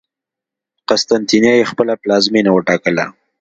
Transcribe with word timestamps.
قسطنطنیه 0.87 1.53
یې 1.59 1.69
خپله 1.71 1.93
پلازمېنه 2.01 2.49
وټاکله. 2.53 3.05